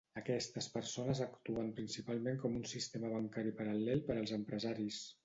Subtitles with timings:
[0.19, 4.99] Aquestes persones actuen principalment com un sistema bancari paral·lel per als empresaris.